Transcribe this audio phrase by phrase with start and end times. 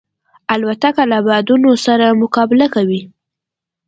[0.53, 3.01] الوتکه له بادونو سره مقابله کوي.